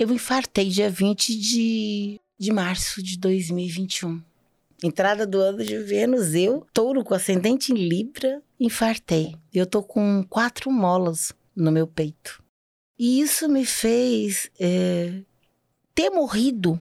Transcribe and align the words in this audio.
Eu 0.00 0.12
infartei 0.12 0.68
dia 0.68 0.88
20 0.88 1.36
de, 1.36 2.20
de 2.38 2.52
março 2.52 3.02
de 3.02 3.18
2021. 3.18 4.22
Entrada 4.80 5.26
do 5.26 5.40
ano 5.40 5.64
de 5.64 5.76
Vênus, 5.78 6.34
eu, 6.34 6.64
touro 6.72 7.02
com 7.02 7.14
ascendente 7.14 7.72
em 7.72 7.74
Libra, 7.74 8.40
infartei. 8.60 9.34
Eu 9.52 9.66
tô 9.66 9.82
com 9.82 10.22
quatro 10.30 10.70
molas 10.70 11.32
no 11.52 11.72
meu 11.72 11.84
peito. 11.84 12.40
E 12.96 13.20
isso 13.20 13.48
me 13.48 13.66
fez 13.66 14.48
é, 14.60 15.20
ter 15.96 16.10
morrido 16.10 16.78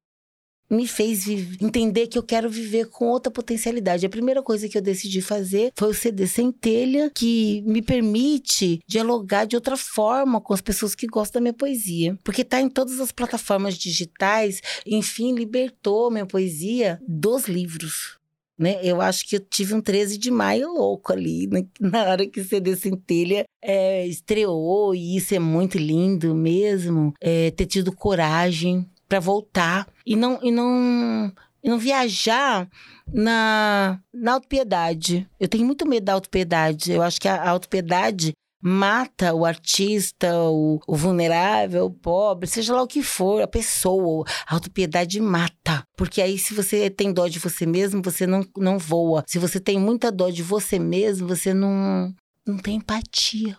me 0.69 0.87
fez 0.87 1.27
entender 1.61 2.07
que 2.07 2.17
eu 2.17 2.23
quero 2.23 2.49
viver 2.49 2.87
com 2.87 3.05
outra 3.05 3.31
potencialidade. 3.31 4.05
A 4.05 4.09
primeira 4.09 4.41
coisa 4.43 4.67
que 4.67 4.77
eu 4.77 4.81
decidi 4.81 5.21
fazer 5.21 5.71
foi 5.75 5.89
o 5.89 5.93
CD 5.93 6.27
Centelha, 6.27 7.11
que 7.13 7.61
me 7.65 7.81
permite 7.81 8.79
dialogar 8.87 9.45
de 9.45 9.55
outra 9.55 9.77
forma 9.77 10.41
com 10.41 10.53
as 10.53 10.61
pessoas 10.61 10.95
que 10.95 11.07
gostam 11.07 11.39
da 11.39 11.43
minha 11.43 11.53
poesia. 11.53 12.17
Porque 12.23 12.43
tá 12.43 12.61
em 12.61 12.69
todas 12.69 12.99
as 12.99 13.11
plataformas 13.11 13.77
digitais, 13.77 14.61
enfim, 14.85 15.33
libertou 15.33 16.11
minha 16.11 16.25
poesia 16.25 16.99
dos 17.07 17.47
livros. 17.47 18.17
Né? 18.57 18.79
Eu 18.83 19.01
acho 19.01 19.27
que 19.27 19.35
eu 19.35 19.39
tive 19.39 19.75
um 19.75 19.81
13 19.81 20.17
de 20.17 20.31
maio 20.31 20.73
louco 20.73 21.13
ali, 21.13 21.47
né? 21.47 21.63
na 21.79 22.05
hora 22.05 22.25
que 22.25 22.41
o 22.41 22.45
CD 22.45 22.75
Centelha 22.75 23.45
é, 23.61 24.07
estreou, 24.07 24.95
e 24.95 25.15
isso 25.15 25.35
é 25.35 25.39
muito 25.39 25.77
lindo 25.77 26.33
mesmo, 26.33 27.13
é, 27.21 27.51
ter 27.51 27.67
tido 27.67 27.95
coragem 27.95 28.89
para 29.07 29.19
voltar 29.19 29.87
e 30.05 30.15
não 30.15 30.39
e 30.41 30.51
não 30.51 31.31
e 31.63 31.69
não 31.69 31.77
viajar 31.77 32.69
na 33.11 33.99
na 34.13 34.33
autopiedade. 34.33 35.27
Eu 35.39 35.47
tenho 35.47 35.65
muito 35.65 35.87
medo 35.87 36.05
da 36.05 36.13
autopiedade. 36.13 36.91
Eu 36.91 37.01
acho 37.01 37.19
que 37.19 37.27
a, 37.27 37.35
a 37.35 37.49
autopiedade 37.49 38.33
mata 38.61 39.33
o 39.33 39.45
artista, 39.45 40.33
o, 40.49 40.79
o, 40.87 40.95
vulnerável, 40.95 41.85
o 41.85 41.91
pobre, 41.91 42.47
seja 42.47 42.73
lá 42.73 42.81
o 42.81 42.87
que 42.87 43.01
for, 43.01 43.41
a 43.41 43.47
pessoa. 43.47 44.25
A 44.45 44.55
autopiedade 44.55 45.19
mata. 45.19 45.83
Porque 45.95 46.21
aí, 46.21 46.37
se 46.37 46.53
você 46.53 46.89
tem 46.89 47.13
dó 47.13 47.27
de 47.27 47.39
você 47.39 47.65
mesmo, 47.65 48.01
você 48.01 48.25
não, 48.25 48.45
não 48.57 48.77
voa. 48.77 49.23
Se 49.27 49.39
você 49.39 49.59
tem 49.59 49.79
muita 49.79 50.11
dó 50.11 50.29
de 50.29 50.43
você 50.43 50.79
mesmo, 50.79 51.27
você 51.27 51.53
não, 51.53 52.13
não 52.45 52.57
tem 52.57 52.75
empatia. 52.75 53.57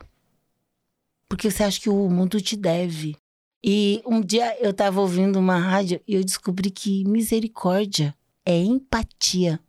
Porque 1.29 1.51
você 1.51 1.63
acha 1.63 1.81
que 1.81 1.91
o 1.91 2.09
mundo 2.09 2.41
te 2.41 2.57
deve. 2.57 3.17
E 3.63 4.03
um 4.07 4.21
dia 4.21 4.57
eu 4.61 4.71
estava 4.71 5.01
ouvindo 5.01 5.39
uma 5.39 5.59
rádio 5.59 6.01
e 6.07 6.15
eu 6.15 6.25
descobri 6.25 6.71
que 6.71 7.05
misericórdia 7.05 8.15
é 8.45 8.57
empatia. 8.57 9.61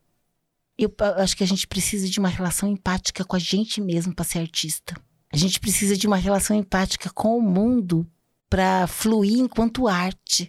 Eu 0.78 0.94
acho 1.18 1.36
que 1.36 1.44
a 1.44 1.48
gente 1.48 1.68
precisa 1.68 2.08
de 2.08 2.20
uma 2.20 2.30
relação 2.30 2.70
empática 2.70 3.26
com 3.26 3.36
a 3.36 3.40
gente 3.40 3.82
mesmo 3.82 4.14
para 4.14 4.24
ser 4.24 4.40
artista. 4.40 4.96
A 5.32 5.38
gente 5.38 5.60
precisa 5.60 5.98
de 5.98 6.08
uma 6.08 6.18
relação 6.18 6.56
empática 6.56 7.10
com 7.10 7.38
o 7.38 7.42
mundo 7.42 8.08
para 8.50 8.88
fluir 8.88 9.40
enquanto 9.40 9.88
arte. 9.88 10.48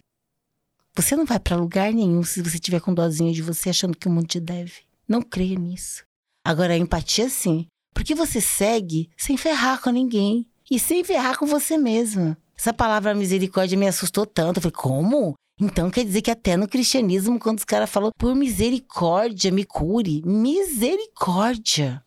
Você 0.95 1.15
não 1.15 1.25
vai 1.25 1.39
para 1.39 1.55
lugar 1.55 1.93
nenhum 1.93 2.23
se 2.23 2.41
você 2.41 2.59
tiver 2.59 2.81
com 2.81 2.93
dozinha 2.93 3.31
de 3.31 3.41
você 3.41 3.69
achando 3.69 3.97
que 3.97 4.07
o 4.07 4.11
mundo 4.11 4.27
te 4.27 4.39
deve. 4.39 4.81
Não 5.07 5.21
creia 5.21 5.57
nisso. 5.57 6.03
Agora, 6.43 6.73
a 6.73 6.77
empatia 6.77 7.29
sim. 7.29 7.67
Porque 7.93 8.15
você 8.15 8.41
segue 8.41 9.09
sem 9.17 9.37
ferrar 9.37 9.81
com 9.81 9.89
ninguém 9.89 10.47
e 10.69 10.79
sem 10.79 11.03
ferrar 11.03 11.37
com 11.37 11.45
você 11.45 11.77
mesma. 11.77 12.37
Essa 12.61 12.71
palavra 12.71 13.15
misericórdia 13.15 13.75
me 13.75 13.87
assustou 13.87 14.23
tanto. 14.23 14.57
Eu 14.57 14.61
falei, 14.61 14.75
como? 14.75 15.33
Então 15.59 15.89
quer 15.89 16.05
dizer 16.05 16.21
que 16.21 16.29
até 16.29 16.55
no 16.55 16.67
cristianismo, 16.67 17.39
quando 17.39 17.57
os 17.57 17.65
caras 17.65 17.89
falam 17.89 18.11
por 18.15 18.35
misericórdia, 18.35 19.51
me 19.51 19.65
cure. 19.65 20.21
Misericórdia. 20.23 22.05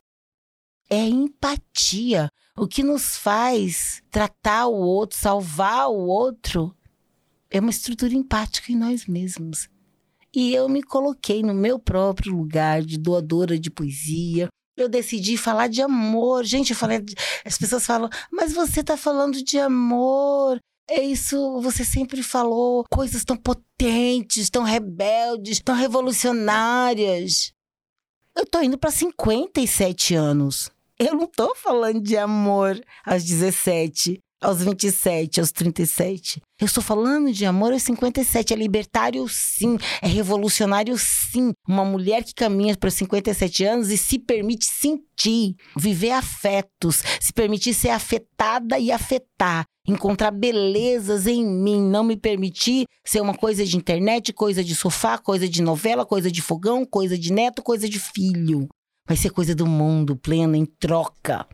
É 0.89 1.09
empatia. 1.09 2.29
O 2.57 2.69
que 2.69 2.85
nos 2.85 3.17
faz 3.17 4.01
tratar 4.13 4.69
o 4.69 4.77
outro, 4.77 5.19
salvar 5.19 5.89
o 5.89 6.07
outro, 6.07 6.73
é 7.51 7.59
uma 7.59 7.71
estrutura 7.71 8.15
empática 8.15 8.71
em 8.71 8.77
nós 8.77 9.07
mesmos. 9.07 9.69
E 10.33 10.55
eu 10.55 10.69
me 10.69 10.85
coloquei 10.85 11.43
no 11.43 11.53
meu 11.53 11.81
próprio 11.81 12.33
lugar 12.33 12.81
de 12.81 12.97
doadora 12.97 13.59
de 13.59 13.73
poesia, 13.73 14.47
eu 14.77 14.89
decidi 14.89 15.37
falar 15.37 15.69
de 15.69 15.83
amor. 15.83 16.45
Gente, 16.45 16.71
eu 16.71 16.77
falei. 16.77 17.05
As 17.45 17.57
pessoas 17.59 17.87
falam, 17.87 18.09
mas 18.31 18.53
você 18.53 18.83
tá 18.83 18.97
falando 18.97 19.43
de 19.43 19.59
amor. 19.59 20.59
É 20.89 21.03
isso, 21.03 21.61
você 21.63 21.83
sempre 21.83 22.23
falou 22.23 22.85
coisas 22.91 23.25
tão 23.25 23.37
potentes, 23.37 24.51
tão 24.51 24.63
rebeldes, 24.63 25.61
tão 25.61 25.75
revolucionárias. 25.75 27.53
Eu 28.37 28.45
tô 28.45 28.61
indo 28.61 28.77
para 28.77 28.91
57 28.91 30.15
anos. 30.15 30.71
Eu 30.99 31.15
não 31.15 31.27
tô 31.27 31.55
falando 31.55 32.03
de 32.03 32.17
amor 32.17 32.79
aos 33.05 33.25
17 33.25 34.21
aos 34.45 34.63
27, 34.63 35.41
aos 35.41 35.51
37. 35.51 36.41
Eu 36.61 36.67
estou 36.67 36.83
falando 36.83 37.33
de 37.33 37.47
amor 37.47 37.73
aos 37.73 37.83
57. 37.83 38.53
É 38.53 38.57
libertário, 38.57 39.27
sim. 39.29 39.77
É 40.03 40.07
revolucionário, 40.07 40.97
sim. 40.99 41.53
Uma 41.67 41.85
mulher 41.85 42.23
que 42.23 42.35
caminha 42.35 42.77
para 42.77 42.89
os 42.89 42.95
57 42.95 43.65
anos 43.65 43.91
e 43.91 43.97
se 43.97 44.19
permite 44.19 44.67
sentir, 44.67 45.57
viver 45.77 46.11
afetos, 46.11 47.03
se 47.21 47.33
permitir 47.33 47.75
ser 47.75 47.91
afetada 47.91 48.79
e 48.79 48.93
afetar. 48.93 49.65
Encontrar 49.87 50.31
belezas 50.31 51.27
em 51.27 51.45
mim, 51.45 51.81
não 51.83 52.05
me 52.05 52.17
permitir 52.17 52.87
ser 53.05 53.21
uma 53.21 53.35
coisa 53.35 53.65
de 53.65 53.77
internet, 53.77 54.33
coisa 54.33 54.65
de 54.65 54.75
sofá, 54.75 55.19
coisa 55.19 55.49
de 55.49 55.61
novela, 55.61 56.07
coisa 56.07 56.31
de 56.31 56.41
fogão, 56.41 56.87
coisa 56.87 57.19
de 57.19 57.33
neto, 57.33 57.63
coisa 57.63 57.89
de 57.89 57.99
filho. 57.99 58.69
Vai 59.07 59.17
ser 59.17 59.31
coisa 59.31 59.55
do 59.55 59.67
mundo, 59.67 60.17
plena, 60.17 60.57
em 60.57 60.65
troca. 60.65 61.47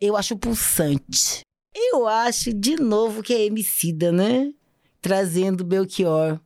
Eu 0.00 0.16
acho 0.16 0.36
pulsante. 0.36 1.42
Eu 1.74 2.06
acho 2.06 2.52
de 2.52 2.76
novo 2.76 3.22
que 3.22 3.32
é 3.32 3.44
Emicida, 3.44 4.10
né? 4.10 4.52
Trazendo 5.00 5.64
Belchior. 5.64 6.40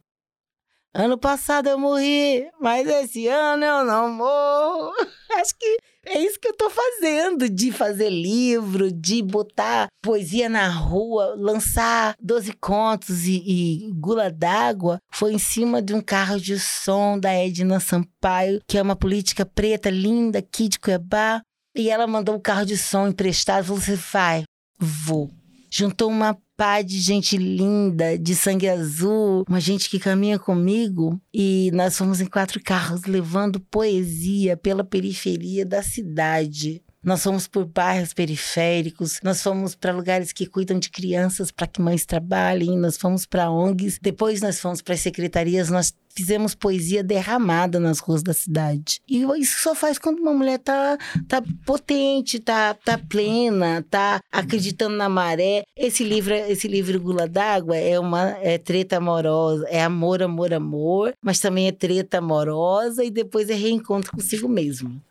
Ano 0.97 1.19
passado 1.19 1.69
eu 1.69 1.77
morri, 1.77 2.49
mas 2.61 2.87
esse 2.87 3.27
ano 3.27 3.65
eu 3.65 3.85
não 3.85 4.09
morro. 4.11 4.93
Acho 5.35 5.53
que 5.59 5.77
é 6.07 6.21
isso 6.21 6.39
que 6.39 6.47
eu 6.47 6.57
tô 6.57 6.71
fazendo, 6.71 7.49
de 7.49 7.73
fazer 7.73 8.11
livro, 8.11 8.93
de 8.93 9.21
botar 9.21 9.89
poesia 10.01 10.49
na 10.49 10.69
rua, 10.69 11.35
lançar 11.37 12.15
12 12.21 12.53
contos 12.61 13.27
e, 13.27 13.43
e 13.45 13.93
gula 13.93 14.31
d'água. 14.31 15.01
Foi 15.13 15.33
em 15.33 15.39
cima 15.39 15.83
de 15.83 15.93
um 15.93 16.01
carro 16.01 16.39
de 16.39 16.61
som 16.61 17.19
da 17.19 17.33
Edna 17.33 17.81
Sampaio, 17.81 18.61
que 18.69 18.79
é 18.79 18.83
uma 18.83 18.95
política 18.95 19.45
preta 19.45 19.91
linda 19.91 20.39
aqui 20.39 20.69
de 20.69 20.79
Cuiabá. 20.79 21.43
E 21.77 21.91
ela 21.91 22.07
mandou 22.07 22.37
o 22.37 22.39
um 22.39 22.41
carro 22.41 22.65
de 22.65 22.77
som 22.77 23.09
emprestado, 23.09 23.65
falou: 23.65 23.81
você 23.81 23.97
vai, 23.97 24.45
vou. 24.79 25.31
Juntou 25.71 26.09
uma 26.09 26.39
pá 26.57 26.83
de 26.83 27.01
gente 27.01 27.37
linda, 27.37 28.17
de 28.17 28.35
sangue 28.35 28.69
azul, 28.69 29.45
uma 29.49 29.61
gente 29.61 29.91
que 29.91 29.99
caminha 29.99 30.39
comigo 30.39 31.21
e 31.33 31.71
nós 31.75 31.99
fomos 31.99 32.21
em 32.21 32.27
quatro 32.27 32.63
carros 32.63 33.05
levando 33.05 33.59
poesia 33.59 34.57
pela 34.57 34.85
periferia 34.85 35.67
da 35.67 35.83
cidade. 35.83 36.84
Nós 37.05 37.23
fomos 37.23 37.47
por 37.47 37.67
bairros 37.67 38.15
periféricos, 38.15 39.21
nós 39.23 39.43
fomos 39.43 39.75
para 39.75 39.93
lugares 39.93 40.33
que 40.33 40.47
cuidam 40.47 40.79
de 40.79 40.89
crianças 40.89 41.51
para 41.51 41.67
que 41.67 41.83
mães 41.83 42.07
trabalhem, 42.07 42.79
nós 42.79 42.97
fomos 42.97 43.27
para 43.27 43.51
ONGs, 43.51 43.99
depois 44.01 44.41
nós 44.41 44.59
fomos 44.59 44.81
para 44.81 44.95
as 44.95 45.01
secretarias, 45.01 45.69
nós 45.69 45.93
fizemos 46.17 46.55
poesia 46.55 47.03
derramada 47.03 47.79
nas 47.79 47.99
ruas 47.99 48.23
da 48.23 48.33
cidade. 48.33 49.01
E 49.07 49.23
isso 49.39 49.61
só 49.61 49.75
faz 49.75 49.99
quando 49.99 50.21
uma 50.21 50.33
mulher 50.33 50.59
tá, 50.59 50.97
tá 51.29 51.43
potente, 51.67 52.39
tá, 52.39 52.73
tá 52.73 52.97
plena, 52.97 53.85
tá 53.91 54.21
acreditando 54.33 54.97
na 54.97 55.09
maré. 55.09 55.65
Esse 55.77 56.05
livro, 56.05 56.33
esse 56.33 56.69
livro 56.69 57.01
Gula 57.01 57.29
d'Água 57.29 57.77
é 57.77 57.99
uma 57.99 58.31
é 58.41 58.57
treta 58.57 58.97
amorosa, 58.97 59.67
é 59.69 59.83
amor, 59.83 60.23
amor, 60.23 60.55
amor, 60.55 61.13
mas 61.21 61.41
também 61.41 61.69
é 61.69 61.73
treta 61.73 62.19
amorosa 62.19 63.05
e 63.05 63.11
depois 63.11 63.51
é 63.51 63.55
reencontro 63.55 64.13
consigo 64.13 64.49
mesmo. 64.49 65.03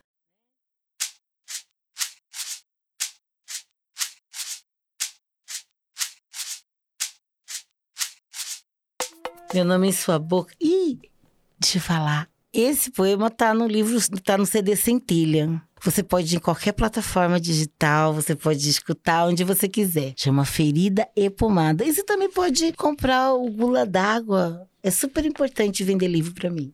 Meu 9.53 9.63
nome 9.63 9.89
em 9.89 9.91
sua 9.91 10.17
boca. 10.17 10.51
Deixa 10.59 11.77
eu 11.77 11.81
falar. 11.81 12.27
Esse 12.51 12.89
poema 12.89 13.29
tá 13.29 13.53
no 13.53 13.67
livro, 13.67 13.99
tá 14.21 14.35
no 14.35 14.47
CD 14.47 14.75
Centilha. 14.75 15.61
Você 15.83 16.01
pode 16.01 16.33
ir 16.33 16.37
em 16.37 16.41
qualquer 16.41 16.71
plataforma 16.71 17.39
digital, 17.39 18.13
você 18.13 18.35
pode 18.35 18.67
escutar 18.67 19.27
onde 19.27 19.43
você 19.43 19.67
quiser. 19.67 20.15
Chama 20.17 20.43
Ferida 20.43 21.07
e 21.15 21.29
Pomada. 21.29 21.85
E 21.85 21.93
você 21.93 22.03
também 22.03 22.31
pode 22.31 22.73
comprar 22.73 23.33
o 23.33 23.47
Gula 23.51 23.85
d'Água. 23.85 24.67
É 24.81 24.89
super 24.89 25.23
importante 25.23 25.83
vender 25.83 26.07
livro 26.07 26.33
para 26.33 26.49
mim. 26.49 26.73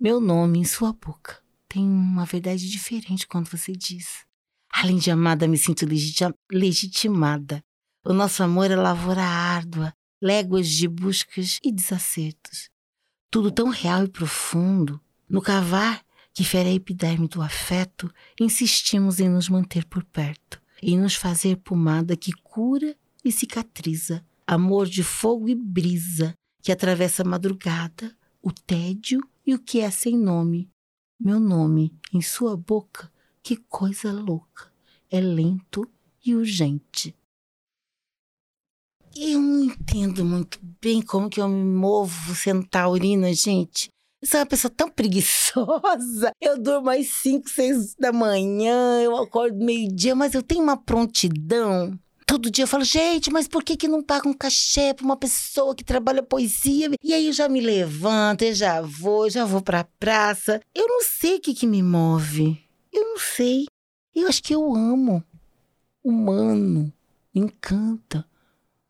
Meu 0.00 0.20
nome 0.20 0.58
em 0.58 0.64
sua 0.64 0.92
boca 0.92 1.38
tem 1.68 1.84
uma 1.84 2.24
verdade 2.24 2.68
diferente 2.68 3.28
quando 3.28 3.48
você 3.48 3.72
diz. 3.72 4.24
Além 4.72 4.96
de 4.96 5.10
amada, 5.10 5.46
me 5.46 5.56
sinto 5.56 5.86
legitimada. 6.50 7.62
O 8.04 8.12
nosso 8.12 8.42
amor 8.42 8.70
é 8.70 8.76
lavoura 8.76 9.22
árdua, 9.22 9.92
léguas 10.20 10.68
de 10.68 10.88
buscas 10.88 11.58
e 11.62 11.72
desacertos. 11.72 12.70
Tudo 13.30 13.50
tão 13.50 13.68
real 13.68 14.04
e 14.04 14.08
profundo. 14.08 15.00
No 15.28 15.42
cavar 15.42 16.02
que 16.32 16.44
fere 16.44 16.68
a 16.70 16.74
epiderme 16.74 17.28
do 17.28 17.42
afeto, 17.42 18.12
insistimos 18.40 19.20
em 19.20 19.28
nos 19.28 19.48
manter 19.48 19.84
por 19.84 20.04
perto, 20.04 20.60
em 20.82 20.98
nos 20.98 21.14
fazer 21.14 21.56
pomada 21.56 22.16
que 22.16 22.32
cura 22.32 22.96
e 23.24 23.32
cicatriza 23.32 24.24
amor 24.48 24.86
de 24.86 25.02
fogo 25.02 25.46
e 25.46 25.54
brisa 25.54 26.32
que 26.62 26.72
atravessa 26.72 27.22
a 27.22 27.28
madrugada, 27.28 28.16
o 28.42 28.50
tédio 28.50 29.20
e 29.46 29.54
o 29.54 29.58
que 29.58 29.80
é 29.80 29.90
sem 29.90 30.16
nome. 30.16 30.70
Meu 31.20 31.38
nome 31.38 31.92
em 32.14 32.22
sua 32.22 32.56
boca, 32.56 33.12
que 33.42 33.56
coisa 33.56 34.10
louca, 34.10 34.72
é 35.10 35.20
lento 35.20 35.86
e 36.24 36.34
urgente. 36.34 37.14
Eu 39.20 39.40
não 39.40 39.64
entendo 39.64 40.24
muito 40.24 40.60
bem 40.80 41.02
como 41.02 41.28
que 41.28 41.40
eu 41.40 41.48
me 41.48 41.64
movo 41.64 42.36
sendo 42.36 42.64
taurina, 42.64 43.34
gente. 43.34 43.88
Eu 44.22 44.28
sou 44.28 44.38
uma 44.38 44.46
pessoa 44.46 44.70
tão 44.70 44.88
preguiçosa. 44.94 46.30
Eu 46.40 46.56
durmo 46.56 46.88
às 46.88 47.08
5, 47.08 47.50
6 47.50 47.96
da 47.96 48.12
manhã, 48.12 49.00
eu 49.02 49.16
acordo 49.16 49.56
meio-dia, 49.58 50.14
mas 50.14 50.34
eu 50.34 50.42
tenho 50.42 50.62
uma 50.62 50.76
prontidão. 50.76 51.98
Todo 52.24 52.48
dia 52.48 52.62
eu 52.62 52.68
falo, 52.68 52.84
gente, 52.84 53.28
mas 53.28 53.48
por 53.48 53.64
que, 53.64 53.76
que 53.76 53.88
não 53.88 54.04
paga 54.04 54.28
um 54.28 54.34
cachê 54.34 54.94
pra 54.94 55.04
uma 55.04 55.16
pessoa 55.16 55.74
que 55.74 55.82
trabalha 55.82 56.22
poesia? 56.22 56.88
E 57.02 57.12
aí 57.12 57.26
eu 57.26 57.32
já 57.32 57.48
me 57.48 57.60
levanto, 57.60 58.42
eu 58.42 58.54
já 58.54 58.80
vou, 58.80 59.28
já 59.28 59.44
vou 59.44 59.60
pra 59.60 59.88
praça. 59.98 60.60
Eu 60.72 60.86
não 60.86 61.02
sei 61.02 61.36
o 61.36 61.40
que, 61.40 61.54
que 61.54 61.66
me 61.66 61.82
move. 61.82 62.56
Eu 62.92 63.02
não 63.02 63.18
sei. 63.18 63.66
Eu 64.14 64.28
acho 64.28 64.44
que 64.44 64.54
eu 64.54 64.76
amo. 64.76 65.24
Humano. 66.04 66.92
Me 67.34 67.40
encanta. 67.40 68.24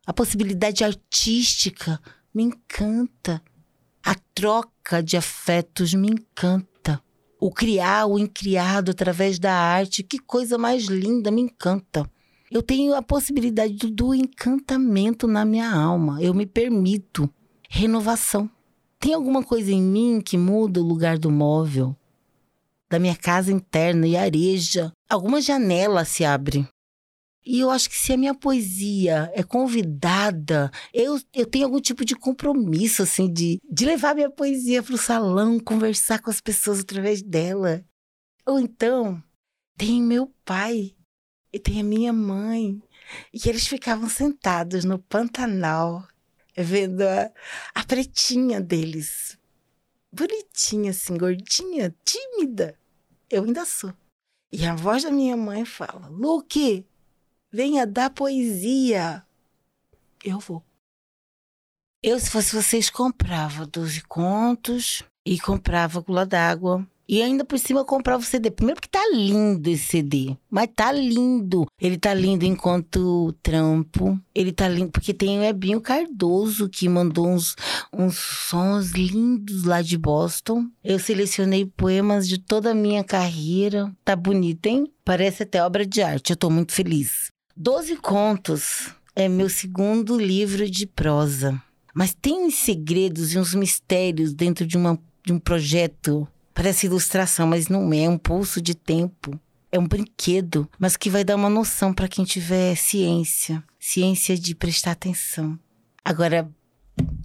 A 0.09 0.13
possibilidade 0.13 0.83
artística 0.83 2.01
me 2.33 2.41
encanta. 2.41 3.39
A 4.03 4.15
troca 4.33 5.03
de 5.03 5.15
afetos 5.15 5.93
me 5.93 6.07
encanta. 6.07 6.99
O 7.39 7.51
criar 7.51 8.07
o 8.07 8.17
incriado 8.17 8.89
através 8.89 9.37
da 9.37 9.53
arte, 9.53 10.01
que 10.01 10.17
coisa 10.17 10.57
mais 10.57 10.85
linda, 10.85 11.29
me 11.29 11.41
encanta. 11.41 12.09
Eu 12.49 12.63
tenho 12.63 12.95
a 12.95 13.03
possibilidade 13.03 13.75
do, 13.75 13.91
do 13.91 14.15
encantamento 14.15 15.27
na 15.27 15.45
minha 15.45 15.71
alma. 15.71 16.19
Eu 16.19 16.33
me 16.33 16.47
permito 16.47 17.31
renovação. 17.69 18.49
Tem 18.99 19.13
alguma 19.13 19.43
coisa 19.43 19.71
em 19.71 19.83
mim 19.83 20.21
que 20.25 20.39
muda 20.39 20.81
o 20.81 20.87
lugar 20.87 21.19
do 21.19 21.29
móvel, 21.29 21.95
da 22.89 22.97
minha 22.97 23.15
casa 23.15 23.51
interna 23.51 24.07
e 24.07 24.17
areja. 24.17 24.91
Alguma 25.07 25.39
janela 25.39 26.03
se 26.03 26.25
abre. 26.25 26.67
E 27.45 27.59
eu 27.59 27.69
acho 27.69 27.89
que 27.89 27.95
se 27.95 28.13
a 28.13 28.17
minha 28.17 28.35
poesia 28.35 29.31
é 29.33 29.41
convidada, 29.41 30.69
eu, 30.93 31.19
eu 31.33 31.45
tenho 31.45 31.65
algum 31.65 31.79
tipo 31.79 32.03
de 32.03 32.15
compromisso, 32.15 33.01
assim, 33.01 33.31
de, 33.31 33.59
de 33.69 33.85
levar 33.85 34.13
minha 34.13 34.29
poesia 34.29 34.83
para 34.83 34.93
o 34.93 34.97
salão, 34.97 35.59
conversar 35.59 36.21
com 36.21 36.29
as 36.29 36.41
pessoas 36.41 36.79
através 36.79 37.21
dela. 37.21 37.83
Ou 38.45 38.59
então, 38.59 39.23
tem 39.77 40.01
meu 40.01 40.33
pai 40.43 40.95
e 41.51 41.59
tem 41.59 41.79
a 41.79 41.83
minha 41.83 42.11
mãe. 42.11 42.81
E 43.33 43.49
eles 43.49 43.67
ficavam 43.67 44.09
sentados 44.09 44.83
no 44.83 44.99
Pantanal, 44.99 46.07
vendo 46.55 47.01
a, 47.01 47.31
a 47.73 47.83
pretinha 47.85 48.61
deles. 48.61 49.37
Bonitinha, 50.11 50.91
assim, 50.91 51.17
gordinha, 51.17 51.95
tímida. 52.03 52.77
Eu 53.29 53.43
ainda 53.43 53.65
sou. 53.65 53.93
E 54.51 54.65
a 54.65 54.75
voz 54.75 55.03
da 55.03 55.11
minha 55.11 55.37
mãe 55.37 55.63
fala: 55.65 56.07
Luke, 56.09 56.85
venha 57.51 57.85
dar 57.85 58.09
poesia. 58.09 59.23
Eu 60.23 60.39
vou. 60.39 60.63
Eu, 62.01 62.19
se 62.19 62.29
fosse 62.29 62.55
vocês, 62.55 62.89
comprava 62.89 63.65
12 63.65 64.01
contos 64.03 65.03
e 65.25 65.39
comprava 65.39 65.99
gula 65.99 66.25
d'água. 66.25 66.87
E 67.11 67.23
ainda 67.23 67.43
por 67.43 67.57
cima 67.57 67.83
comprava 67.83 68.21
o 68.21 68.25
CD. 68.25 68.51
Primeiro 68.51 68.79
porque 68.79 68.87
tá 68.87 69.03
lindo 69.11 69.67
esse 69.67 69.83
CD. 69.83 70.37
Mas 70.47 70.69
tá 70.75 70.91
lindo. 70.91 71.65
Ele 71.81 71.97
tá 71.97 72.13
lindo 72.13 72.45
enquanto 72.45 73.33
trampo. 73.41 74.17
Ele 74.33 74.51
tá 74.51 74.69
lindo 74.69 74.91
porque 74.91 75.11
tem 75.11 75.39
o 75.39 75.43
Ebinho 75.43 75.81
Cardoso 75.81 76.69
que 76.69 76.87
mandou 76.87 77.27
uns, 77.27 77.55
uns 77.91 78.15
sons 78.15 78.91
lindos 78.91 79.63
lá 79.63 79.81
de 79.81 79.97
Boston. 79.97 80.67
Eu 80.83 80.99
selecionei 80.99 81.65
poemas 81.65 82.27
de 82.27 82.37
toda 82.37 82.71
a 82.71 82.75
minha 82.75 83.03
carreira. 83.03 83.91
Tá 84.05 84.15
bonito, 84.15 84.67
hein? 84.67 84.93
Parece 85.03 85.43
até 85.43 85.65
obra 85.65 85.87
de 85.87 86.03
arte. 86.03 86.29
Eu 86.29 86.37
tô 86.37 86.47
muito 86.51 86.73
feliz. 86.73 87.31
Doze 87.61 87.97
Contos 87.97 88.89
é 89.13 89.27
meu 89.27 89.49
segundo 89.49 90.17
livro 90.17 90.69
de 90.69 90.87
prosa. 90.87 91.61
Mas 91.93 92.13
tem 92.13 92.45
uns 92.45 92.55
segredos 92.55 93.33
e 93.33 93.37
uns 93.37 93.53
mistérios 93.53 94.33
dentro 94.33 94.65
de, 94.65 94.77
uma, 94.77 94.97
de 95.25 95.33
um 95.33 95.39
projeto. 95.39 96.25
Parece 96.53 96.85
ilustração, 96.85 97.47
mas 97.47 97.67
não 97.67 97.91
é. 97.91 98.03
É 98.03 98.09
um 98.09 98.17
pulso 98.17 98.61
de 98.61 98.73
tempo. 98.73 99.37
É 99.73 99.77
um 99.77 99.85
brinquedo, 99.85 100.69
mas 100.79 100.95
que 100.95 101.09
vai 101.09 101.25
dar 101.25 101.35
uma 101.35 101.49
noção 101.49 101.93
para 101.93 102.07
quem 102.07 102.23
tiver 102.23 102.77
ciência. 102.77 103.61
Ciência 103.77 104.37
de 104.37 104.55
prestar 104.55 104.91
atenção. 104.91 105.59
Agora, 106.01 106.49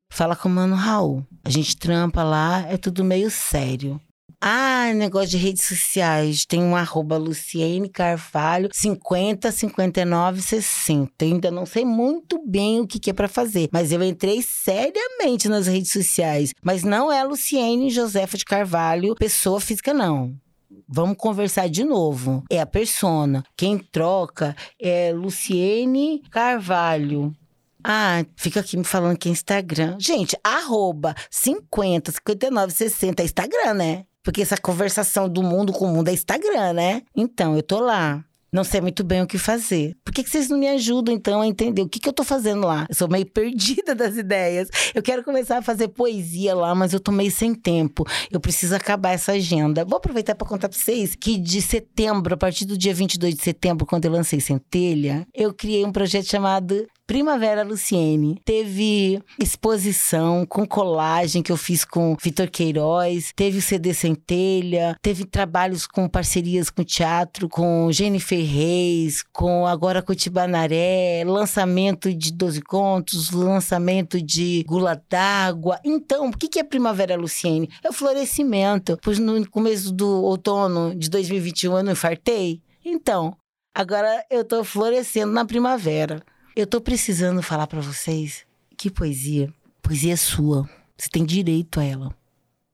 Fala 0.09 0.35
com 0.35 0.49
o 0.49 0.51
Mano 0.51 0.75
Raul. 0.75 1.23
A 1.43 1.49
gente 1.49 1.77
trampa 1.77 2.23
lá, 2.23 2.65
é 2.67 2.77
tudo 2.77 3.03
meio 3.03 3.29
sério. 3.29 4.01
Ah, 4.39 4.93
negócio 4.93 5.29
de 5.29 5.37
redes 5.37 5.63
sociais. 5.63 6.45
Tem 6.45 6.61
um 6.61 6.75
arroba 6.75 7.17
Luciene 7.17 7.89
Carvalho 7.89 8.69
50 8.71 9.51
59 9.51 10.41
60. 10.41 11.25
Eu 11.25 11.33
ainda 11.33 11.49
não 11.49 11.65
sei 11.65 11.83
muito 11.83 12.39
bem 12.45 12.79
o 12.79 12.87
que, 12.87 12.99
que 12.99 13.09
é 13.09 13.13
para 13.13 13.27
fazer, 13.27 13.67
mas 13.71 13.91
eu 13.91 14.01
entrei 14.03 14.43
seriamente 14.43 15.49
nas 15.49 15.65
redes 15.65 15.91
sociais. 15.91 16.53
Mas 16.61 16.83
não 16.83 17.11
é 17.11 17.23
Luciene 17.23 17.89
Josefa 17.89 18.37
de 18.37 18.45
Carvalho, 18.45 19.15
pessoa 19.15 19.59
física, 19.59 19.93
não. 19.93 20.35
Vamos 20.87 21.17
conversar 21.17 21.69
de 21.69 21.83
novo. 21.83 22.43
É 22.49 22.59
a 22.59 22.65
persona. 22.65 23.43
Quem 23.55 23.77
troca 23.77 24.55
é 24.79 25.11
Luciene 25.13 26.21
Carvalho. 26.29 27.35
Ah, 27.83 28.25
fica 28.35 28.59
aqui 28.59 28.75
me 28.75 28.83
falando 28.83 29.17
que 29.17 29.29
é 29.29 29.31
Instagram. 29.31 29.95
Gente, 29.99 30.37
arroba 30.43 31.15
50, 31.31 32.11
59, 32.11 32.73
60 32.73 33.21
é 33.21 33.25
Instagram, 33.25 33.73
né? 33.75 34.05
Porque 34.21 34.41
essa 34.41 34.57
conversação 34.57 35.29
do 35.29 35.41
mundo 35.41 35.71
com 35.71 35.85
o 35.85 35.93
mundo 35.93 36.09
é 36.09 36.13
Instagram, 36.13 36.73
né? 36.73 37.01
Então, 37.15 37.55
eu 37.55 37.63
tô 37.63 37.79
lá. 37.79 38.25
Não 38.51 38.63
sei 38.63 38.81
muito 38.81 39.03
bem 39.03 39.21
o 39.21 39.27
que 39.27 39.37
fazer. 39.37 39.95
Por 40.03 40.13
que, 40.13 40.23
que 40.23 40.29
vocês 40.29 40.49
não 40.49 40.57
me 40.57 40.67
ajudam, 40.69 41.13
então, 41.13 41.41
a 41.41 41.47
entender 41.47 41.81
o 41.81 41.89
que, 41.89 41.99
que 41.99 42.07
eu 42.07 42.13
tô 42.13 42.23
fazendo 42.23 42.65
lá? 42.65 42.85
Eu 42.89 42.95
sou 42.95 43.07
meio 43.07 43.25
perdida 43.31 43.93
das 43.93 44.15
ideias. 44.15 44.69
Eu 44.95 45.03
quero 45.03 45.23
começar 45.23 45.57
a 45.57 45.61
fazer 45.61 45.89
poesia 45.89 46.55
lá, 46.55 46.73
mas 46.73 46.93
eu 46.93 46.99
tô 46.99 47.11
meio 47.11 47.31
sem 47.31 47.53
tempo. 47.53 48.05
Eu 48.31 48.39
preciso 48.39 48.75
acabar 48.75 49.11
essa 49.11 49.33
agenda. 49.33 49.83
Vou 49.83 49.97
aproveitar 49.97 50.35
para 50.35 50.47
contar 50.47 50.69
pra 50.69 50.77
vocês 50.77 51.15
que 51.15 51.37
de 51.37 51.61
setembro, 51.61 52.33
a 52.33 52.37
partir 52.37 52.65
do 52.65 52.77
dia 52.77 52.93
22 52.93 53.35
de 53.35 53.43
setembro, 53.43 53.85
quando 53.85 54.05
eu 54.05 54.11
lancei 54.11 54.39
Centelha, 54.39 55.27
eu 55.33 55.53
criei 55.53 55.85
um 55.85 55.91
projeto 55.91 56.29
chamado 56.29 56.87
Primavera 57.07 57.63
Luciene. 57.63 58.39
Teve 58.43 59.21
exposição 59.41 60.45
com 60.45 60.65
colagem 60.65 61.41
que 61.41 61.51
eu 61.51 61.57
fiz 61.57 61.85
com 61.85 62.17
Vitor 62.21 62.49
Queiroz, 62.49 63.31
teve 63.33 63.59
o 63.59 63.61
CD 63.61 63.93
Centelha, 63.93 64.97
teve 65.01 65.23
trabalhos 65.23 65.87
com 65.87 66.09
parcerias 66.09 66.69
com 66.69 66.83
teatro, 66.83 67.47
com 67.47 67.89
Jennifer 67.93 68.36
Reis, 68.43 69.23
com 69.33 69.65
agora 69.65 70.01
Cotibanaré, 70.01 71.23
lançamento 71.25 72.13
de 72.13 72.31
12 72.31 72.61
contos, 72.61 73.31
lançamento 73.31 74.21
de 74.21 74.63
Gula 74.67 75.01
d'Água. 75.09 75.79
Então, 75.83 76.29
o 76.29 76.31
que 76.31 76.59
é 76.59 76.63
Primavera 76.63 77.15
Luciene? 77.15 77.69
É 77.83 77.89
o 77.89 77.93
florescimento. 77.93 78.97
Pois 79.01 79.19
no 79.19 79.49
começo 79.49 79.91
do 79.91 80.07
outono 80.23 80.95
de 80.95 81.09
2021 81.09 81.77
eu 81.77 81.83
não 81.83 81.91
infartei? 81.91 82.61
Então, 82.83 83.35
agora 83.73 84.25
eu 84.29 84.43
tô 84.43 84.63
florescendo 84.63 85.31
na 85.33 85.45
primavera. 85.45 86.23
Eu 86.55 86.65
tô 86.65 86.81
precisando 86.81 87.41
falar 87.43 87.67
para 87.67 87.81
vocês 87.81 88.45
que 88.77 88.89
poesia, 88.89 89.53
poesia 89.81 90.13
é 90.13 90.17
sua. 90.17 90.69
Você 90.97 91.09
tem 91.09 91.25
direito 91.25 91.79
a 91.79 91.83
ela. 91.83 92.15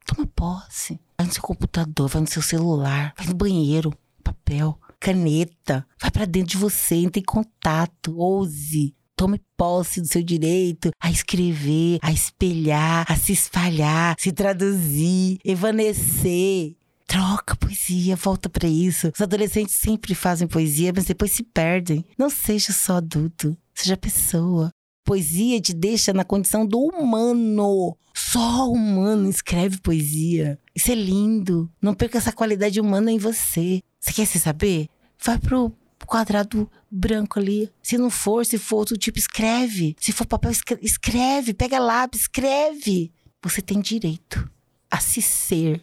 Toma 0.05 0.27
posse. 0.27 0.99
Vai 1.17 1.27
no 1.27 1.33
seu 1.33 1.43
computador, 1.43 2.07
vai 2.09 2.21
no 2.21 2.27
seu 2.27 2.41
celular, 2.41 3.13
vai 3.17 3.27
no 3.27 3.33
banheiro, 3.33 3.93
papel, 4.23 4.77
caneta. 5.03 5.85
Vai 6.01 6.09
para 6.09 6.25
dentro 6.25 6.51
de 6.51 6.57
você, 6.57 6.95
entre 6.95 7.19
em 7.19 7.25
contato, 7.25 8.17
ouse. 8.17 8.95
Tome 9.17 9.41
posse 9.57 9.99
do 10.01 10.07
seu 10.07 10.23
direito 10.23 10.91
a 10.99 11.11
escrever, 11.11 11.99
a 12.01 12.11
espelhar, 12.11 13.05
a 13.07 13.15
se 13.15 13.33
espalhar, 13.33 14.15
se 14.17 14.31
traduzir, 14.31 15.37
evanescer. 15.43 16.75
Troca 17.05 17.55
poesia, 17.55 18.15
volta 18.15 18.49
para 18.49 18.67
isso. 18.67 19.11
Os 19.13 19.21
adolescentes 19.21 19.75
sempre 19.75 20.15
fazem 20.15 20.47
poesia, 20.47 20.91
mas 20.95 21.05
depois 21.05 21.31
se 21.31 21.43
perdem. 21.43 22.05
Não 22.17 22.29
seja 22.29 22.71
só 22.71 22.97
adulto. 22.97 23.55
Seja 23.75 23.97
pessoa. 23.97 24.71
Poesia 25.05 25.59
te 25.59 25.73
deixa 25.73 26.13
na 26.13 26.23
condição 26.23 26.65
do 26.65 26.79
humano. 26.79 27.95
Só 28.15 28.71
humano 28.71 29.29
escreve 29.29 29.79
poesia. 29.79 30.57
Isso 30.73 30.91
é 30.91 30.95
lindo. 30.95 31.69
Não 31.81 31.93
perca 31.93 32.17
essa 32.17 32.31
qualidade 32.31 32.79
humana 32.79 33.11
em 33.11 33.17
você. 33.17 33.81
Você 33.99 34.13
quer 34.13 34.25
se 34.25 34.39
saber? 34.39 34.89
Vai 35.23 35.39
pro 35.39 35.71
quadrado 36.05 36.69
branco 36.91 37.39
ali. 37.39 37.71
Se 37.81 37.97
não 37.97 38.09
for, 38.09 38.45
se 38.45 38.57
for 38.57 38.77
outro 38.77 38.97
tipo, 38.97 39.17
escreve. 39.17 39.95
Se 39.99 40.11
for 40.11 40.25
papel, 40.25 40.51
escreve. 40.81 41.53
Pega 41.53 41.79
lápis, 41.79 42.21
escreve. 42.21 43.11
Você 43.41 43.61
tem 43.61 43.79
direito 43.79 44.49
a 44.91 44.99
se 44.99 45.21
ser, 45.21 45.81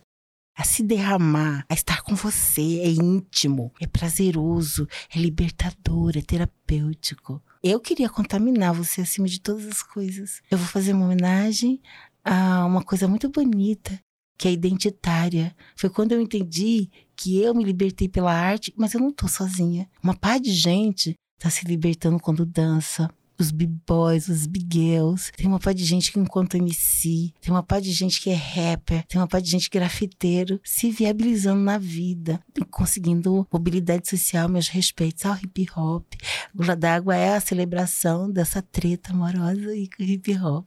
a 0.56 0.62
se 0.62 0.82
derramar, 0.82 1.64
a 1.68 1.74
estar 1.74 2.02
com 2.02 2.14
você. 2.14 2.80
É 2.80 2.90
íntimo, 2.90 3.72
é 3.80 3.86
prazeroso, 3.86 4.86
é 5.14 5.18
libertador, 5.18 6.12
é 6.16 6.22
terapêutico. 6.22 7.42
Eu 7.62 7.80
queria 7.80 8.08
contaminar 8.08 8.74
você 8.74 9.00
acima 9.00 9.26
de 9.26 9.40
todas 9.40 9.66
as 9.66 9.82
coisas. 9.82 10.42
Eu 10.50 10.58
vou 10.58 10.66
fazer 10.66 10.92
uma 10.92 11.06
homenagem 11.06 11.80
a 12.22 12.64
uma 12.66 12.82
coisa 12.82 13.08
muito 13.08 13.28
bonita, 13.28 13.98
que 14.38 14.48
é 14.48 14.52
identitária. 14.52 15.54
Foi 15.76 15.90
quando 15.90 16.12
eu 16.12 16.20
entendi 16.20 16.90
que 17.20 17.38
eu 17.38 17.54
me 17.54 17.62
libertei 17.62 18.08
pela 18.08 18.32
arte, 18.32 18.72
mas 18.74 18.94
eu 18.94 19.00
não 19.00 19.12
tô 19.12 19.28
sozinha. 19.28 19.86
Uma 20.02 20.16
par 20.16 20.40
de 20.40 20.50
gente 20.52 21.14
tá 21.38 21.50
se 21.50 21.66
libertando 21.66 22.18
quando 22.18 22.46
dança, 22.46 23.10
os 23.38 23.50
b-boys, 23.50 24.28
os 24.28 24.46
big 24.46 24.66
girls. 24.72 25.30
Tem 25.36 25.46
uma 25.46 25.60
pá 25.60 25.74
de 25.74 25.84
gente 25.84 26.10
que 26.10 26.18
encontra 26.18 26.58
MC, 26.58 27.30
tem 27.38 27.52
uma 27.52 27.62
pá 27.62 27.78
de 27.78 27.92
gente 27.92 28.22
que 28.22 28.30
é 28.30 28.34
rapper, 28.34 29.06
tem 29.06 29.20
uma 29.20 29.28
pá 29.28 29.38
de 29.38 29.50
gente 29.50 29.68
grafiteiro 29.68 30.58
se 30.64 30.90
viabilizando 30.90 31.60
na 31.60 31.76
vida, 31.76 32.40
conseguindo 32.70 33.46
mobilidade 33.52 34.08
social, 34.08 34.48
meus 34.48 34.68
respeitos 34.68 35.26
ao 35.26 35.36
hip 35.36 35.66
hop. 35.76 36.06
Gula 36.54 36.74
d'Água 36.74 37.14
é 37.14 37.34
a 37.34 37.40
celebração 37.40 38.30
dessa 38.30 38.62
treta 38.62 39.12
amorosa 39.12 39.76
e 39.76 39.90
hip 39.98 40.38
hop. 40.38 40.66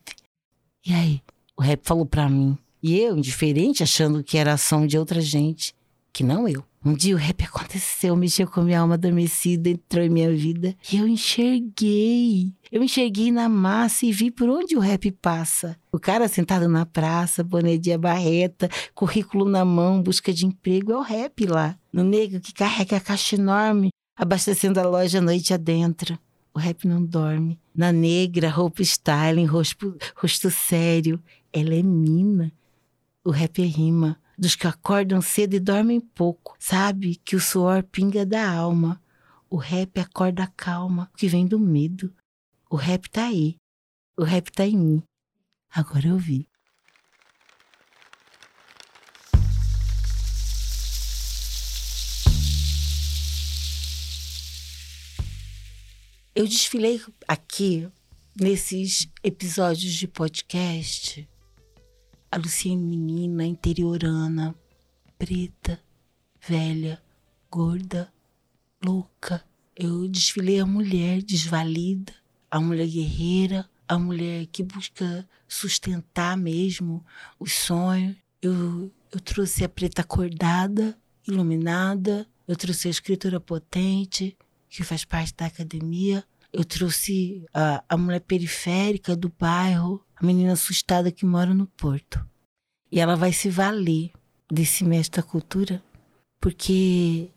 E 0.86 0.94
aí, 0.94 1.22
o 1.58 1.64
rap 1.64 1.82
falou 1.84 2.06
pra 2.06 2.30
mim. 2.30 2.56
E 2.82 2.96
eu, 3.00 3.18
indiferente, 3.18 3.82
achando 3.82 4.24
que 4.24 4.38
era 4.38 4.54
ação 4.54 4.86
de 4.86 4.98
outra 4.98 5.22
gente, 5.22 5.74
que 6.14 6.24
não 6.24 6.48
eu. 6.48 6.64
Um 6.86 6.94
dia 6.94 7.16
o 7.16 7.18
rap 7.18 7.44
aconteceu, 7.44 8.16
mexeu 8.16 8.48
com 8.48 8.62
minha 8.62 8.80
alma 8.80 8.94
adormecida, 8.94 9.70
entrou 9.70 10.04
em 10.04 10.10
minha 10.10 10.32
vida. 10.32 10.76
E 10.92 10.98
eu 10.98 11.08
enxerguei. 11.08 12.54
Eu 12.72 12.84
enxerguei 12.84 13.32
na 13.32 13.50
massa 13.50 14.06
e 14.06 14.12
vi 14.12 14.30
por 14.30 14.48
onde 14.50 14.76
o 14.76 14.80
rap 14.80 15.10
passa. 15.12 15.78
O 15.92 16.00
cara 16.00 16.28
sentado 16.28 16.68
na 16.70 16.86
praça, 16.86 17.44
boné 17.44 17.78
de 17.78 17.98
barreta, 17.98 18.70
currículo 18.94 19.46
na 19.46 19.66
mão, 19.66 20.02
busca 20.02 20.32
de 20.32 20.46
emprego, 20.46 20.92
é 20.92 20.98
o 20.98 21.02
rap 21.02 21.46
lá. 21.46 21.78
No 21.92 22.04
negro 22.04 22.40
que 22.40 22.54
carrega 22.54 22.98
a 22.98 23.02
caixa 23.02 23.36
enorme, 23.36 23.90
abastecendo 24.16 24.80
a 24.80 24.84
loja 24.84 25.20
noite 25.20 25.54
adentro. 25.54 26.18
O 26.54 26.60
rap 26.60 26.88
não 26.88 27.04
dorme. 27.04 27.60
Na 27.76 27.92
negra, 27.92 28.50
roupa 28.50 28.84
styling, 28.84 29.46
rosto, 29.46 29.98
rosto 30.16 30.52
sério. 30.52 31.20
Ela 31.52 31.74
é 31.74 31.82
mina. 31.82 32.52
O 33.26 33.32
rap 33.32 33.60
é 33.60 33.66
rima 33.66 34.18
dos 34.38 34.56
que 34.56 34.68
acordam 34.68 35.22
cedo 35.22 35.56
e 35.56 35.60
dormem 35.60 36.00
pouco. 36.00 36.56
Sabe 36.60 37.16
que 37.16 37.36
o 37.36 37.40
suor 37.40 37.84
pinga 37.84 38.26
da 38.26 38.50
alma. 38.50 39.02
O 39.50 39.58
rap 39.58 40.00
acorda 40.00 40.44
a 40.44 40.48
calma, 40.48 41.12
que 41.16 41.28
vem 41.28 41.46
do 41.46 41.60
medo. 41.60 42.14
O 42.70 42.76
rap 42.76 43.10
tá 43.10 43.26
aí. 43.26 43.56
O 44.18 44.24
rap 44.24 44.52
tá 44.52 44.66
em 44.66 44.78
mim. 44.78 45.04
Agora 45.70 46.08
eu 46.08 46.18
vi. 46.18 46.48
Eu 56.36 56.48
desfilei 56.48 57.00
aqui 57.28 57.88
nesses 58.36 59.08
episódios 59.24 59.94
de 59.94 60.08
podcast 60.08 61.28
a 62.34 62.38
Luciene 62.38 62.82
menina, 62.82 63.46
interiorana, 63.46 64.56
preta, 65.20 65.80
velha, 66.42 67.00
gorda, 67.48 68.12
louca. 68.84 69.46
Eu 69.76 70.08
desfilei 70.08 70.60
a 70.60 70.66
mulher 70.66 71.22
desvalida, 71.22 72.12
a 72.50 72.60
mulher 72.60 72.88
guerreira, 72.88 73.70
a 73.88 74.00
mulher 74.00 74.48
que 74.48 74.64
busca 74.64 75.30
sustentar 75.48 76.36
mesmo 76.36 77.06
os 77.40 77.54
sonhos. 77.54 78.16
Eu, 78.42 78.92
eu 79.12 79.20
trouxe 79.20 79.64
a 79.64 79.70
preta 79.70 80.02
acordada, 80.02 80.98
iluminada. 81.28 82.28
Eu 82.48 82.56
trouxe 82.56 82.88
a 82.88 82.92
escritora 82.92 83.40
potente, 83.40 84.36
que 84.68 84.84
faz 84.84 85.06
parte 85.06 85.36
da 85.36 85.46
academia. 85.46 86.26
Eu 86.54 86.64
trouxe 86.64 87.44
a, 87.54 87.84
a 87.90 87.98
mulher 87.98 88.22
periférica 88.22 89.16
do 89.16 89.34
bairro, 89.40 90.06
a 90.16 90.26
menina 90.26 90.54
assustada 90.54 91.12
que 91.12 91.26
mora 91.26 91.54
no 91.54 91.66
Porto. 91.66 92.24
E 92.92 93.00
ela 93.00 93.16
vai 93.16 93.34
se 93.34 93.50
valer 93.50 94.12
desse 94.52 94.84
mestre 94.84 95.20
da 95.20 95.28
cultura, 95.28 95.84
porque 96.40 97.32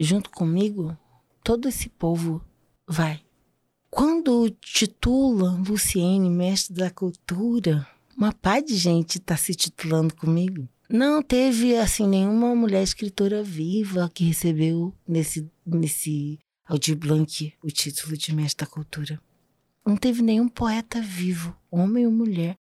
junto 0.00 0.30
comigo, 0.30 0.96
todo 1.44 1.68
esse 1.68 1.88
povo 1.88 2.42
vai. 2.88 3.20
Quando 3.90 4.50
titulam 4.50 5.62
Luciene 5.62 6.28
mestre 6.28 6.74
da 6.74 6.90
cultura, 6.90 7.86
uma 8.16 8.32
pá 8.32 8.60
de 8.60 8.74
gente 8.76 9.18
está 9.18 9.36
se 9.36 9.54
titulando 9.54 10.14
comigo. 10.14 10.68
Não 10.88 11.22
teve, 11.22 11.76
assim, 11.76 12.06
nenhuma 12.06 12.54
mulher 12.54 12.82
escritora 12.82 13.42
viva 13.42 14.10
que 14.12 14.24
recebeu 14.24 14.94
nesse, 15.06 15.50
nesse 15.64 16.38
Aldir 16.68 16.96
Blanc 16.96 17.54
o 17.62 17.68
título 17.68 18.16
de 18.16 18.34
mestre 18.34 18.66
da 18.66 18.70
cultura. 18.70 19.20
Não 19.86 19.96
teve 19.96 20.20
nenhum 20.20 20.48
poeta 20.48 21.00
vivo, 21.00 21.56
homem 21.70 22.04
ou 22.06 22.12
mulher, 22.12 22.56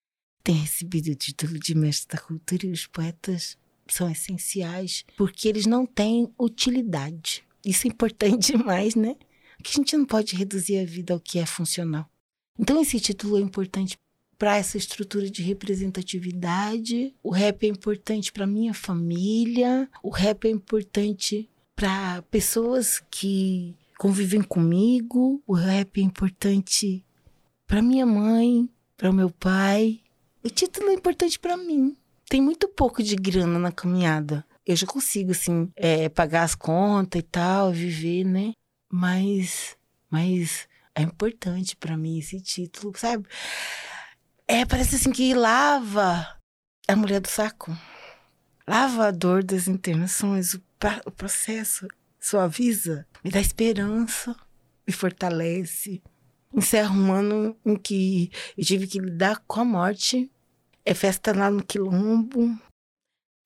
tenha 0.44 0.60
recebido 0.60 1.10
o 1.10 1.16
título 1.16 1.58
de 1.58 1.74
mestre 1.74 2.18
da 2.18 2.22
cultura 2.22 2.66
e 2.66 2.72
os 2.72 2.86
poetas 2.86 3.58
são 3.88 4.12
essenciais 4.12 5.06
porque 5.16 5.48
eles 5.48 5.66
não 5.66 5.86
têm 5.86 6.30
utilidade. 6.38 7.46
Isso 7.66 7.88
é 7.88 7.92
importante 7.92 8.52
demais, 8.58 8.94
né? 8.94 9.16
Que 9.64 9.72
a 9.72 9.76
gente 9.76 9.96
não 9.96 10.06
pode 10.06 10.36
reduzir 10.36 10.80
a 10.80 10.86
vida 10.86 11.14
ao 11.14 11.20
que 11.20 11.40
é 11.40 11.46
funcional. 11.46 12.06
Então 12.60 12.82
esse 12.82 13.00
título 13.00 13.38
é 13.38 13.42
importante 13.42 13.98
para 14.38 14.58
essa 14.58 14.78
estrutura 14.78 15.30
de 15.30 15.42
representatividade. 15.42 17.16
O 17.24 17.30
rap 17.30 17.64
é 17.64 17.70
importante 17.70 18.34
para 18.34 18.46
minha 18.46 18.74
família. 18.74 19.90
O 20.04 20.10
rap 20.10 20.46
é 20.46 20.52
importante 20.52 21.50
para 21.74 22.22
pessoas 22.24 23.02
que 23.10 23.74
convivem 23.98 24.42
comigo. 24.42 25.42
O 25.46 25.54
rap 25.54 26.00
é 26.00 26.04
importante 26.04 27.06
para 27.68 27.82
minha 27.82 28.06
mãe, 28.06 28.70
para 28.98 29.10
o 29.10 29.14
meu 29.14 29.30
pai. 29.30 30.02
O 30.44 30.50
título 30.50 30.90
é 30.90 30.94
importante 30.94 31.40
para 31.40 31.58
mim. 31.58 31.96
Tem 32.30 32.42
muito 32.42 32.68
pouco 32.68 33.02
de 33.04 33.16
grana 33.16 33.60
na 33.60 33.72
caminhada. 33.72 34.46
eu 34.66 34.76
já 34.76 34.88
consigo, 34.88 35.32
assim, 35.32 35.72
é, 35.76 36.08
pagar 36.10 36.44
as 36.44 36.56
contas 36.56 37.20
e 37.20 37.24
tal, 37.24 37.72
viver, 37.72 38.24
né? 38.24 38.54
Mas, 38.92 39.76
mas 40.10 40.68
é 40.96 41.02
importante 41.02 41.76
para 41.76 41.98
mim 41.98 42.20
esse 42.20 42.40
título, 42.40 42.94
sabe? 42.98 43.28
É, 44.48 44.66
parece 44.66 44.96
assim 44.96 45.12
que 45.12 45.34
lava 45.34 46.28
a 46.88 46.96
mulher 46.96 47.20
do 47.20 47.28
saco. 47.28 47.76
Lava 48.68 49.08
a 49.08 49.12
dor 49.12 49.44
das 49.44 49.68
internações, 49.68 50.54
o, 50.54 50.62
o 51.06 51.12
processo, 51.12 51.88
suaviza, 52.24 53.06
me 53.24 53.30
dá 53.30 53.40
esperança, 53.40 54.36
me 54.88 54.94
fortalece. 54.94 56.02
Encerra 56.54 56.96
um 56.96 57.12
ano 57.12 57.58
em 57.66 57.76
que 57.76 58.32
eu 58.58 58.64
tive 58.64 58.88
que 58.88 59.00
lidar 59.00 59.44
com 59.46 59.60
a 59.60 59.66
morte. 59.66 60.32
É 60.86 60.94
festa 60.94 61.36
lá 61.36 61.50
no 61.52 61.64
Quilombo. 61.64 62.58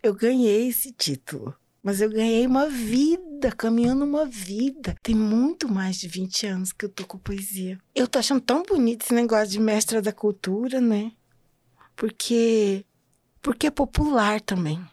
Eu 0.03 0.13
ganhei 0.13 0.67
esse 0.67 0.91
título, 0.91 1.55
mas 1.81 2.01
eu 2.01 2.09
ganhei 2.09 2.45
uma 2.45 2.69
vida, 2.69 3.51
caminhando 3.51 4.05
uma 4.05 4.25
vida. 4.25 4.95
Tem 5.01 5.15
muito 5.15 5.67
mais 5.67 5.97
de 5.97 6.07
20 6.07 6.47
anos 6.47 6.71
que 6.71 6.85
eu 6.85 6.89
tô 6.89 7.05
com 7.05 7.17
poesia. 7.17 7.79
Eu 7.95 8.07
tô 8.07 8.19
achando 8.19 8.41
tão 8.41 8.61
bonito 8.61 9.03
esse 9.03 9.13
negócio 9.13 9.47
de 9.47 9.59
mestra 9.59 10.01
da 10.01 10.11
cultura, 10.11 10.79
né? 10.79 11.11
Porque 11.95 12.85
porque 13.41 13.67
é 13.67 13.71
popular 13.71 14.41
também. 14.41 14.83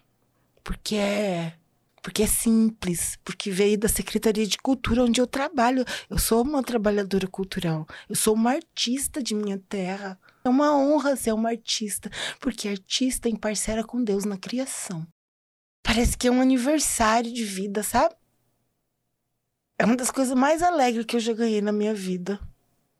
Porque 0.62 0.94
é 0.94 1.54
porque 2.04 2.22
é 2.22 2.26
simples, 2.26 3.18
porque 3.24 3.50
veio 3.50 3.78
da 3.78 3.88
Secretaria 3.88 4.46
de 4.46 4.58
Cultura 4.58 5.04
onde 5.04 5.22
eu 5.22 5.26
trabalho. 5.26 5.86
Eu 6.10 6.18
sou 6.18 6.42
uma 6.42 6.62
trabalhadora 6.62 7.26
cultural, 7.26 7.86
eu 8.06 8.14
sou 8.14 8.34
uma 8.34 8.50
artista 8.50 9.22
de 9.22 9.34
minha 9.34 9.58
terra. 9.58 10.20
É 10.44 10.48
uma 10.50 10.76
honra 10.76 11.16
ser 11.16 11.32
uma 11.32 11.48
artista, 11.48 12.10
porque 12.40 12.68
artista 12.68 13.26
em 13.26 13.34
parceira 13.34 13.82
com 13.82 14.04
Deus 14.04 14.26
na 14.26 14.36
criação. 14.36 15.06
Parece 15.82 16.14
que 16.14 16.28
é 16.28 16.30
um 16.30 16.42
aniversário 16.42 17.32
de 17.32 17.42
vida, 17.42 17.82
sabe? 17.82 18.14
É 19.78 19.86
uma 19.86 19.96
das 19.96 20.10
coisas 20.10 20.34
mais 20.34 20.62
alegres 20.62 21.06
que 21.06 21.16
eu 21.16 21.20
já 21.20 21.32
ganhei 21.32 21.62
na 21.62 21.72
minha 21.72 21.94
vida. 21.94 22.38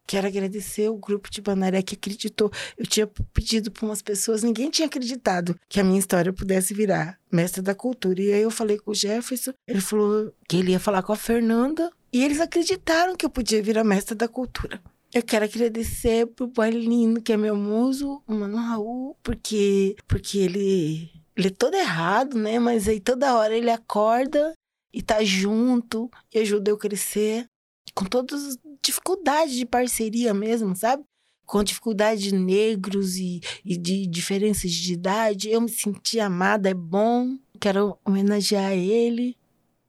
Quero 0.07 0.27
agradecer 0.27 0.89
o 0.89 0.97
grupo 0.97 1.31
de 1.31 1.41
Banaré 1.41 1.83
que 1.83 1.95
acreditou. 1.95 2.51
Eu 2.77 2.87
tinha 2.87 3.07
pedido 3.33 3.71
para 3.71 3.87
umas 3.87 4.03
pessoas, 4.03 4.43
ninguém 4.43 4.71
tinha 4.71 4.87
acreditado 4.87 5.59
que 5.69 5.81
a 5.81 5.85
minha 5.85 5.99
história 5.99 6.33
pudesse 6.33 6.75
virar 6.75 7.19
mestre 7.33 7.63
da 7.63 7.75
cultura. 7.75 8.21
E 8.21 8.33
aí 8.33 8.43
eu 8.43 8.51
falei 8.51 8.79
com 8.79 8.91
o 8.91 8.95
Jefferson, 8.95 9.53
ele 9.67 9.81
falou 9.81 10.33
que 10.49 10.57
ele 10.57 10.73
ia 10.73 10.81
falar 10.81 11.03
com 11.03 11.13
a 11.13 11.17
Fernanda, 11.17 11.91
e 12.13 12.23
eles 12.23 12.41
acreditaram 12.41 13.17
que 13.17 13.27
eu 13.27 13.31
podia 13.31 13.61
virar 13.63 13.83
mestre 13.83 14.15
da 14.15 14.29
cultura. 14.29 14.81
Eu 15.13 15.23
quero 15.23 15.45
agradecer 15.45 16.27
pro 16.27 16.47
Bailino, 16.47 17.21
que 17.21 17.33
é 17.33 17.37
meu 17.37 17.57
muso, 17.57 18.23
o 18.27 18.35
Mano 18.35 18.57
Raul, 18.57 19.17
porque, 19.23 19.97
porque 20.07 20.39
ele, 20.39 21.11
ele 21.37 21.49
é 21.49 21.51
todo 21.51 21.75
errado, 21.75 22.37
né? 22.37 22.59
Mas 22.59 22.89
aí 22.89 23.01
toda 23.01 23.37
hora 23.37 23.57
ele 23.57 23.71
acorda 23.71 24.53
e 24.93 25.03
tá 25.03 25.25
junto 25.25 26.11
e 26.33 26.39
ajuda 26.39 26.71
eu 26.71 26.77
crescer 26.77 27.47
com 27.95 28.05
todas 28.05 28.59
as 28.85 28.87
dificuldades 28.87 29.55
de 29.55 29.65
parceria 29.65 30.35
mesmo, 30.35 30.77
sabe? 30.77 31.03
Com 31.47 31.65
dificuldade 31.65 32.23
de 32.23 32.35
negros 32.35 33.17
e, 33.17 33.41
e 33.65 33.77
de 33.77 34.07
diferenças 34.07 34.71
de 34.71 34.93
idade. 34.93 35.51
Eu 35.51 35.61
me 35.61 35.69
senti 35.69 36.21
amada, 36.21 36.69
é 36.69 36.75
bom. 36.75 37.37
Quero 37.61 37.99
homenagear 38.05 38.73
ele. 38.73 39.37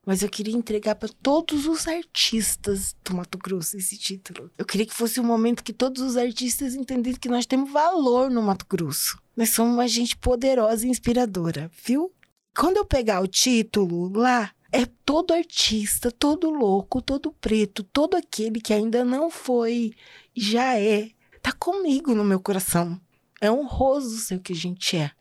Mas 0.06 0.22
eu 0.22 0.30
queria 0.30 0.56
entregar 0.56 0.96
para 0.96 1.10
todos 1.22 1.66
os 1.66 1.88
artistas 1.88 2.96
do 3.04 3.16
Mato 3.16 3.40
Grosso 3.40 3.76
esse 3.76 3.98
título. 3.98 4.52
Eu 4.58 4.66
queria 4.66 4.86
que 4.86 4.94
fosse 4.94 5.20
um 5.20 5.24
momento 5.24 5.64
que 5.64 5.74
todos 5.74 6.02
os 6.02 6.16
artistas 6.16 6.76
entendessem 6.76 7.20
que 7.20 7.30
nós 7.30 7.46
temos 7.46 7.72
valor 7.72 8.30
no 8.30 8.44
Mato 8.44 8.66
Grosso. 8.70 9.18
Nós 9.36 9.50
somos 9.50 9.74
uma 9.74 9.88
gente 9.88 10.16
poderosa 10.16 10.86
e 10.86 10.90
inspiradora, 10.90 11.72
viu? 11.84 12.14
Quando 12.56 12.78
eu 12.78 12.86
pegar 12.86 13.20
o 13.22 13.28
título 13.28 14.12
lá, 14.16 14.52
é 14.76 14.86
todo 15.06 15.34
artista, 15.34 16.12
todo 16.12 16.50
louco, 16.50 17.02
todo 17.02 17.32
preto, 17.32 17.82
todo 17.82 18.16
aquele 18.16 18.60
que 18.60 18.74
ainda 18.74 19.06
não 19.06 19.30
foi, 19.30 19.94
já 20.36 20.78
é, 20.78 21.12
tá 21.42 21.54
comigo 21.54 22.14
no 22.14 22.26
meu 22.26 22.42
coração. 22.42 23.00
É 23.40 23.50
honroso 23.50 24.18
ser 24.18 24.36
o 24.36 24.40
que 24.42 24.52
a 24.52 24.56
gente 24.56 24.98
é. 24.98 25.12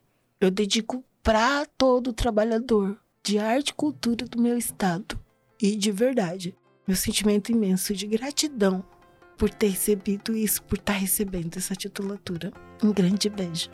Eu 0.41 0.51
dedico 0.51 1.05
para 1.23 1.65
todo 1.79 2.13
trabalhador 2.13 2.99
de 3.23 3.39
arte 3.39 3.69
e 3.69 3.75
cultura 3.75 4.27
do 4.27 4.43
meu 4.43 4.59
estado. 4.59 5.17
E 5.63 5.77
de 5.77 5.93
verdade, 5.93 6.57
meu 6.85 6.97
sentimento 6.97 7.53
imenso 7.53 7.95
de 7.95 8.09
gratidão 8.09 8.85
por 9.39 9.51
ter 9.51 9.69
recebido 9.69 10.37
isso, 10.37 10.65
por 10.65 10.79
estar 10.79 10.95
tá 10.95 10.99
recebendo 10.99 11.57
essa 11.57 11.77
titulatura. 11.77 12.53
Um 12.83 12.93
grande 12.93 13.31
beijo. 13.31 13.71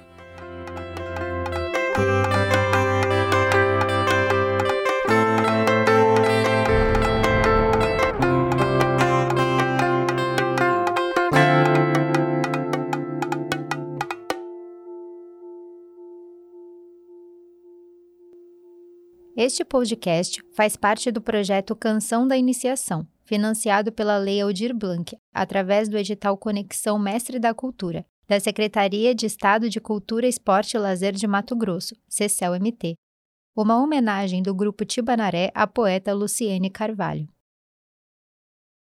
Este 19.42 19.64
podcast 19.64 20.42
faz 20.52 20.76
parte 20.76 21.10
do 21.10 21.18
projeto 21.18 21.74
Canção 21.74 22.28
da 22.28 22.36
Iniciação, 22.36 23.08
financiado 23.24 23.90
pela 23.90 24.18
Lei 24.18 24.38
Aldir 24.42 24.76
Blanc, 24.76 25.16
através 25.32 25.88
do 25.88 25.96
edital 25.96 26.36
Conexão 26.36 26.98
Mestre 26.98 27.38
da 27.38 27.54
Cultura, 27.54 28.04
da 28.28 28.38
Secretaria 28.38 29.14
de 29.14 29.24
Estado 29.24 29.70
de 29.70 29.80
Cultura, 29.80 30.28
Esporte 30.28 30.76
e 30.76 30.78
Lazer 30.78 31.14
de 31.14 31.26
Mato 31.26 31.56
Grosso, 31.56 31.96
CECEL-MT. 32.06 32.96
Uma 33.56 33.82
homenagem 33.82 34.42
do 34.42 34.54
grupo 34.54 34.84
Tibanaré 34.84 35.50
à 35.54 35.66
poeta 35.66 36.12
Luciene 36.12 36.68
Carvalho. 36.68 37.26